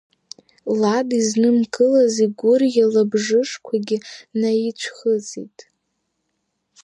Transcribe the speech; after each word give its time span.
Лад 0.81 1.07
изнымкылаз 1.19 2.15
игәырӷьа 2.25 2.85
лабжышқәагьы 2.93 3.97
наицәхыҵит. 4.39 5.57